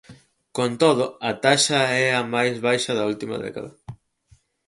Con 0.57 0.71
todo, 0.81 1.05
a 1.29 1.31
taxa 1.45 1.79
é 2.05 2.07
a 2.21 2.23
máis 2.33 2.55
baixa 2.67 2.91
da 2.95 3.07
última 3.11 3.35
década. 3.45 3.71